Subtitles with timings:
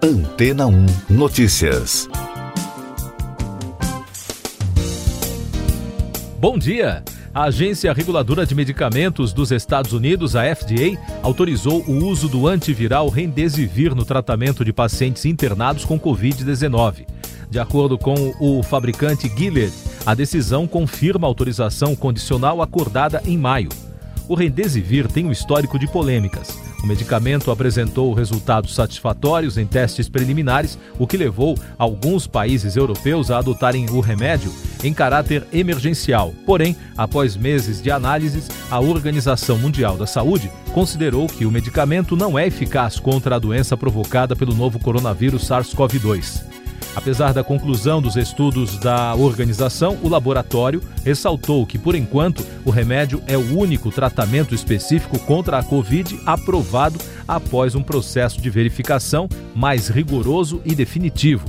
[0.00, 2.08] Antena 1 Notícias.
[6.38, 7.02] Bom dia!
[7.34, 13.08] A Agência Reguladora de Medicamentos dos Estados Unidos, a FDA, autorizou o uso do antiviral
[13.08, 17.04] Remdesivir no tratamento de pacientes internados com Covid-19.
[17.50, 19.72] De acordo com o fabricante Gilead,
[20.06, 23.70] a decisão confirma a autorização condicional acordada em maio.
[24.28, 26.67] O Remdesivir tem um histórico de polêmicas.
[26.82, 33.38] O medicamento apresentou resultados satisfatórios em testes preliminares, o que levou alguns países europeus a
[33.38, 36.32] adotarem o remédio em caráter emergencial.
[36.46, 42.38] Porém, após meses de análises, a Organização Mundial da Saúde considerou que o medicamento não
[42.38, 46.57] é eficaz contra a doença provocada pelo novo coronavírus SARS-CoV-2.
[46.98, 53.22] Apesar da conclusão dos estudos da organização, o laboratório ressaltou que, por enquanto, o remédio
[53.28, 59.86] é o único tratamento específico contra a Covid aprovado após um processo de verificação mais
[59.86, 61.44] rigoroso e definitivo.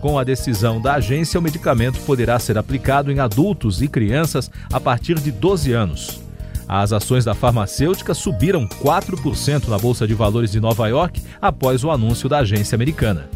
[0.00, 4.80] Com a decisão da agência, o medicamento poderá ser aplicado em adultos e crianças a
[4.80, 6.20] partir de 12 anos.
[6.66, 11.90] As ações da farmacêutica subiram 4% na Bolsa de Valores de Nova York após o
[11.92, 13.30] anúncio da agência americana.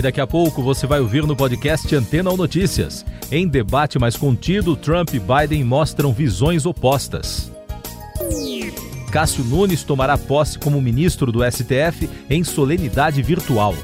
[0.00, 3.04] E daqui a pouco você vai ouvir no podcast Antena ou Notícias.
[3.30, 7.52] Em debate mais contido, Trump e Biden mostram visões opostas.
[9.12, 13.74] Cássio Nunes tomará posse como ministro do STF em solenidade virtual.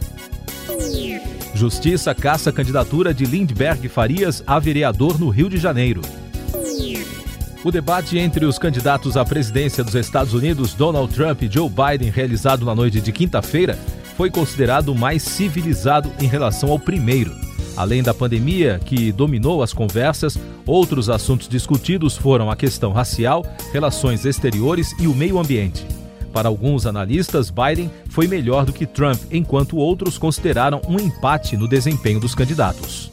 [1.55, 6.01] Justiça caça a candidatura de Lindbergh Farias a vereador no Rio de Janeiro.
[7.63, 12.09] O debate entre os candidatos à presidência dos Estados Unidos, Donald Trump e Joe Biden,
[12.09, 13.79] realizado na noite de quinta-feira,
[14.17, 17.33] foi considerado mais civilizado em relação ao primeiro.
[17.77, 24.25] Além da pandemia, que dominou as conversas, outros assuntos discutidos foram a questão racial, relações
[24.25, 25.87] exteriores e o meio ambiente.
[26.33, 31.69] Para alguns analistas, Biden foi melhor do que Trump, enquanto outros consideraram um empate no
[31.69, 33.11] desempenho dos candidatos.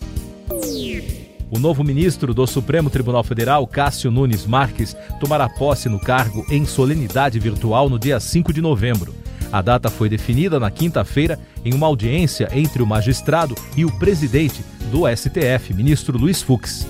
[1.52, 6.66] O novo ministro do Supremo Tribunal Federal, Cássio Nunes Marques, tomará posse no cargo em
[6.66, 9.14] solenidade virtual no dia 5 de novembro.
[9.54, 14.66] A data foi definida na quinta-feira em uma audiência entre o magistrado e o presidente
[14.92, 16.88] do STF, ministro Luiz Fux.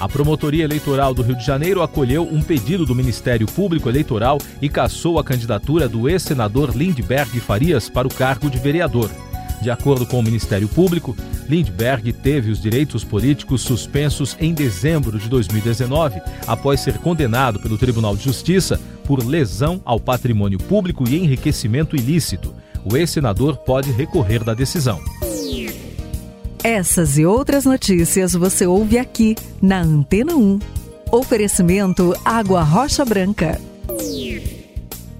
[0.00, 4.70] A Promotoria Eleitoral do Rio de Janeiro acolheu um pedido do Ministério Público Eleitoral e
[4.70, 9.10] cassou a candidatura do ex-senador Lindbergh Farias para o cargo de vereador.
[9.62, 11.16] De acordo com o Ministério Público,
[11.48, 18.16] Lindbergh teve os direitos políticos suspensos em dezembro de 2019, após ser condenado pelo Tribunal
[18.16, 22.52] de Justiça por lesão ao patrimônio público e enriquecimento ilícito.
[22.84, 25.00] O ex-senador pode recorrer da decisão.
[26.64, 30.58] Essas e outras notícias você ouve aqui na Antena 1.
[31.12, 33.60] Oferecimento Água Rocha Branca.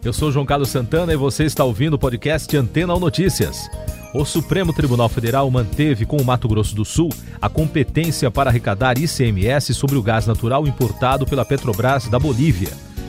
[0.04, 3.70] Eu sou João Carlos Santana e você está ouvindo o podcast Antena 1 Notícias.
[4.14, 7.08] O Supremo Tribunal Federal manteve com o Mato Grosso do Sul
[7.40, 12.68] a competência para arrecadar ICMS sobre o gás natural importado pela Petrobras da Bolívia.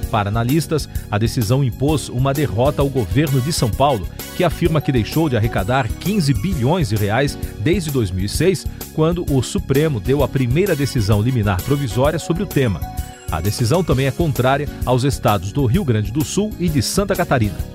[0.09, 4.93] Para analistas, a decisão impôs uma derrota ao governo de São Paulo, que afirma que
[4.93, 10.73] deixou de arrecadar 15 bilhões de reais desde 2006, quando o Supremo deu a primeira
[10.73, 12.79] decisão liminar provisória sobre o tema.
[13.29, 17.15] A decisão também é contrária aos estados do Rio Grande do Sul e de Santa
[17.15, 17.72] Catarina.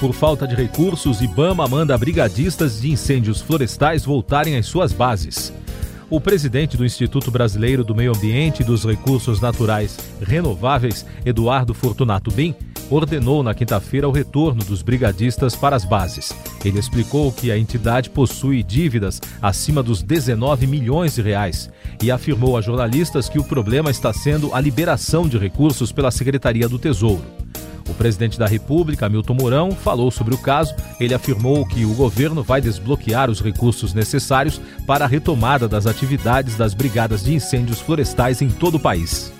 [0.00, 5.52] Por falta de recursos, Ibama manda brigadistas de incêndios florestais voltarem às suas bases
[6.08, 12.30] o presidente do Instituto Brasileiro do Meio Ambiente e dos Recursos Naturais Renováveis, Eduardo Fortunato
[12.30, 12.54] Bim,
[12.88, 16.32] ordenou na quinta-feira o retorno dos brigadistas para as bases.
[16.64, 21.68] Ele explicou que a entidade possui dívidas acima dos 19 milhões de reais
[22.00, 26.68] e afirmou a jornalistas que o problema está sendo a liberação de recursos pela Secretaria
[26.68, 27.35] do Tesouro.
[27.88, 30.74] O presidente da República, Milton Mourão, falou sobre o caso.
[30.98, 36.56] Ele afirmou que o governo vai desbloquear os recursos necessários para a retomada das atividades
[36.56, 39.32] das brigadas de incêndios florestais em todo o país.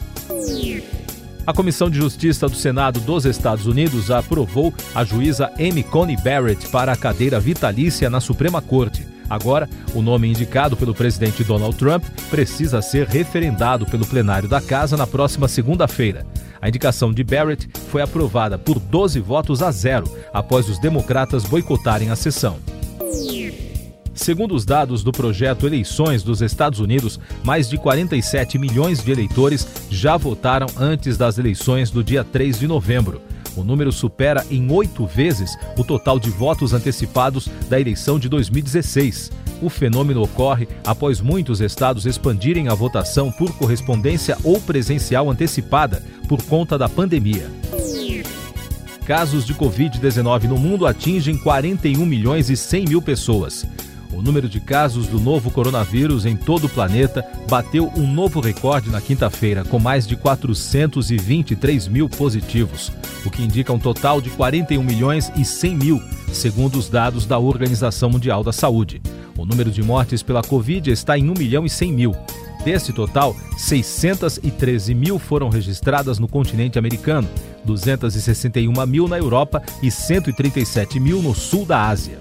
[1.47, 6.67] A Comissão de Justiça do Senado dos Estados Unidos aprovou a juíza Amy Coney Barrett
[6.69, 9.07] para a cadeira vitalícia na Suprema Corte.
[9.31, 14.97] Agora, o nome indicado pelo presidente Donald Trump precisa ser referendado pelo plenário da casa
[14.97, 16.27] na próxima segunda-feira.
[16.61, 22.11] A indicação de Barrett foi aprovada por 12 votos a zero após os democratas boicotarem
[22.11, 22.59] a sessão.
[24.17, 29.69] Segundo os dados do projeto Eleições dos Estados Unidos, mais de 47 milhões de eleitores
[29.91, 33.21] já votaram antes das eleições do dia 3 de novembro.
[33.55, 39.31] O número supera em oito vezes o total de votos antecipados da eleição de 2016.
[39.61, 46.43] O fenômeno ocorre após muitos estados expandirem a votação por correspondência ou presencial antecipada por
[46.43, 47.51] conta da pandemia.
[49.07, 53.65] casos de Covid-19 no mundo atingem 41 milhões e 100 mil pessoas.
[54.13, 58.91] O número de casos do novo coronavírus em todo o planeta bateu um novo recorde
[58.91, 62.91] na quinta-feira, com mais de 423 mil positivos,
[63.25, 67.39] o que indica um total de 41 milhões e 100 mil, segundo os dados da
[67.39, 69.01] Organização Mundial da Saúde.
[69.37, 72.17] O número de mortes pela Covid está em 1 milhão e 100 mil.
[72.65, 77.29] Desse total, 613 mil foram registradas no continente americano,
[77.65, 82.19] 261 mil na Europa e 137 mil no sul da Ásia.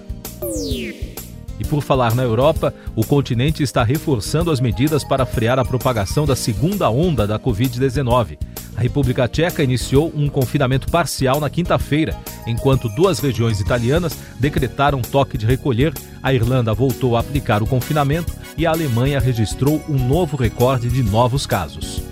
[1.58, 6.26] E por falar na Europa, o continente está reforçando as medidas para frear a propagação
[6.26, 8.38] da segunda onda da Covid-19.
[8.76, 12.14] A República Tcheca iniciou um confinamento parcial na quinta-feira,
[12.46, 18.34] enquanto duas regiões italianas decretaram toque de recolher, a Irlanda voltou a aplicar o confinamento
[18.56, 22.02] e a Alemanha registrou um novo recorde de novos casos.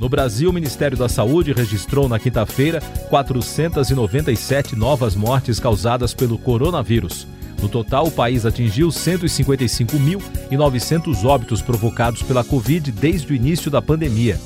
[0.00, 2.80] No Brasil, o Ministério da Saúde registrou na quinta-feira
[3.10, 7.26] 497 novas mortes causadas pelo coronavírus.
[7.60, 14.40] No total, o país atingiu 155.900 óbitos provocados pela Covid desde o início da pandemia.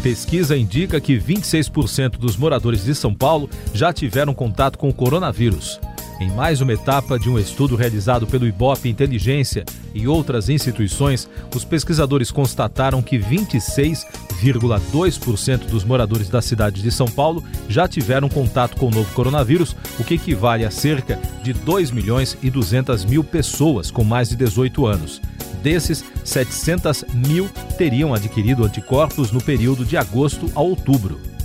[0.00, 5.80] Pesquisa indica que 26% dos moradores de São Paulo já tiveram contato com o coronavírus.
[6.18, 11.62] Em mais uma etapa de um estudo realizado pelo Ibope Inteligência e outras instituições, os
[11.62, 18.86] pesquisadores constataram que 26,2% dos moradores da cidade de São Paulo já tiveram contato com
[18.86, 23.90] o novo coronavírus, o que equivale a cerca de 2 milhões e 200 mil pessoas
[23.90, 25.20] com mais de 18 anos.
[25.62, 27.46] Desses, 700 mil
[27.76, 31.35] teriam adquirido anticorpos no período de agosto a outubro.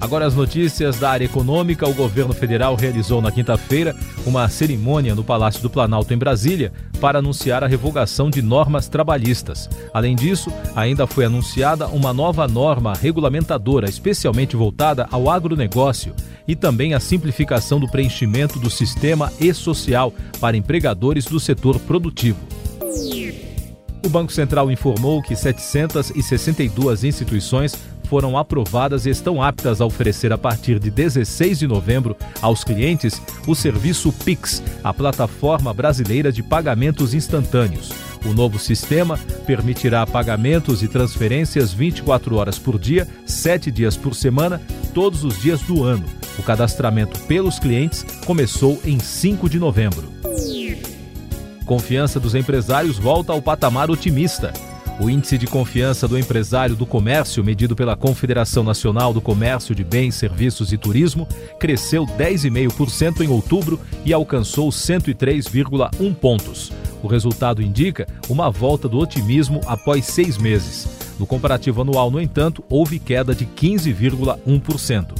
[0.00, 1.88] Agora as notícias da área econômica.
[1.88, 7.18] O governo federal realizou na quinta-feira uma cerimônia no Palácio do Planalto em Brasília para
[7.18, 9.68] anunciar a revogação de normas trabalhistas.
[9.92, 16.14] Além disso, ainda foi anunciada uma nova norma regulamentadora especialmente voltada ao agronegócio
[16.46, 22.38] e também a simplificação do preenchimento do sistema e-social para empregadores do setor produtivo.
[24.04, 27.76] O Banco Central informou que 762 instituições
[28.08, 33.20] foram aprovadas e estão aptas a oferecer a partir de 16 de novembro aos clientes
[33.46, 37.90] o serviço Pix, a plataforma brasileira de pagamentos instantâneos.
[38.24, 44.60] O novo sistema permitirá pagamentos e transferências 24 horas por dia, 7 dias por semana,
[44.92, 46.04] todos os dias do ano.
[46.38, 50.08] O cadastramento pelos clientes começou em 5 de novembro.
[51.64, 54.52] Confiança dos empresários volta ao patamar otimista.
[55.00, 59.84] O índice de confiança do empresário do comércio, medido pela Confederação Nacional do Comércio de
[59.84, 61.28] Bens, Serviços e Turismo,
[61.60, 66.72] cresceu 10,5% em outubro e alcançou 103,1 pontos.
[67.00, 70.88] O resultado indica uma volta do otimismo após seis meses.
[71.16, 75.14] No comparativo anual, no entanto, houve queda de 15,1%.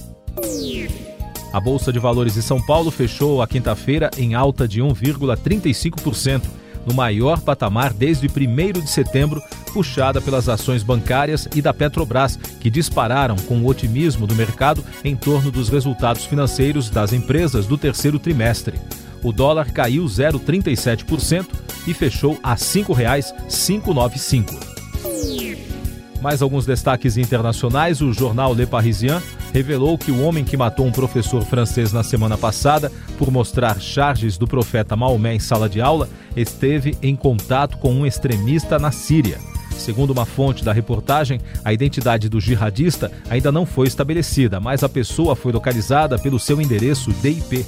[1.53, 6.43] A Bolsa de Valores de São Paulo fechou a quinta-feira em alta de 1,35%,
[6.87, 9.43] no maior patamar desde 1 de setembro,
[9.73, 15.15] puxada pelas ações bancárias e da Petrobras, que dispararam com o otimismo do mercado em
[15.15, 18.79] torno dos resultados financeiros das empresas do terceiro trimestre.
[19.23, 21.47] O dólar caiu 0,37%
[21.87, 24.79] e fechou a R$ 5,595.
[26.21, 28.01] Mais alguns destaques internacionais.
[28.01, 29.21] O jornal Le Parisien
[29.53, 34.37] revelou que o homem que matou um professor francês na semana passada por mostrar charges
[34.37, 39.39] do profeta Maomé em sala de aula esteve em contato com um extremista na Síria.
[39.73, 44.89] Segundo uma fonte da reportagem, a identidade do jihadista ainda não foi estabelecida, mas a
[44.89, 47.65] pessoa foi localizada pelo seu endereço DIP.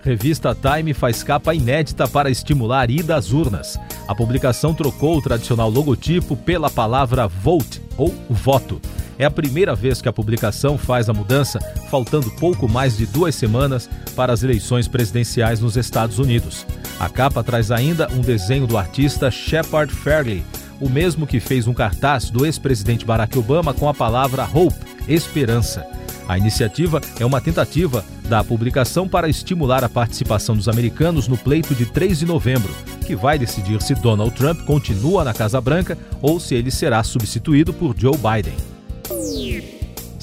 [0.00, 3.78] Revista Time faz capa inédita para estimular ida às urnas.
[4.06, 8.80] A publicação trocou o tradicional logotipo pela palavra vote ou voto.
[9.18, 11.58] É a primeira vez que a publicação faz a mudança,
[11.90, 16.64] faltando pouco mais de duas semanas para as eleições presidenciais nos Estados Unidos.
[17.00, 20.44] A capa traz ainda um desenho do artista Shepard Fairley,
[20.80, 24.76] o mesmo que fez um cartaz do ex-presidente Barack Obama com a palavra Hope,
[25.08, 25.84] esperança.
[26.28, 31.74] A iniciativa é uma tentativa da publicação para estimular a participação dos americanos no pleito
[31.74, 32.72] de 3 de novembro,
[33.04, 37.72] que vai decidir se Donald Trump continua na Casa Branca ou se ele será substituído
[37.72, 38.77] por Joe Biden.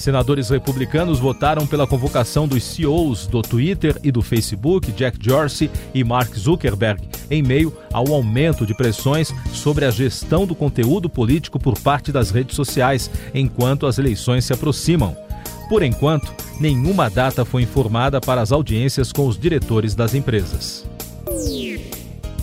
[0.05, 6.03] Senadores republicanos votaram pela convocação dos CEOs do Twitter e do Facebook, Jack Dorsey e
[6.03, 11.75] Mark Zuckerberg, em meio ao aumento de pressões sobre a gestão do conteúdo político por
[11.79, 15.17] parte das redes sociais, enquanto as eleições se aproximam.
[15.67, 20.85] Por enquanto, nenhuma data foi informada para as audiências com os diretores das empresas.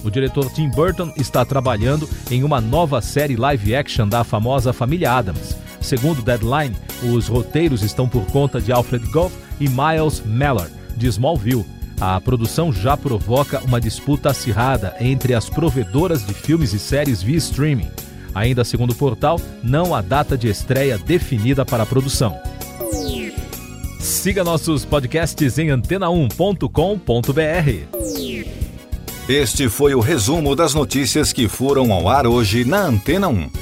[0.03, 5.13] O diretor Tim Burton está trabalhando em uma nova série live action da famosa família
[5.13, 5.57] Adams.
[5.81, 11.65] Segundo Deadline, os roteiros estão por conta de Alfred Goff e Miles Mellor, de Smallville.
[12.01, 17.37] A produção já provoca uma disputa acirrada entre as provedoras de filmes e séries via
[17.37, 17.91] streaming.
[18.35, 22.37] Ainda segundo o portal, não há data de estreia definida para a produção.
[24.01, 28.63] Siga nossos podcasts em antena1.com.br.
[29.29, 33.62] Este foi o resumo das notícias que foram ao ar hoje na Antena 1.